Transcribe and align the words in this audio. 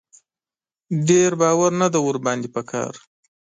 ډېر 1.07 1.31
باور 1.41 1.71
نه 1.81 1.87
دی 1.93 1.99
ور 2.03 2.17
باندې 2.25 2.47
په 2.55 2.61
کار. 2.71 2.93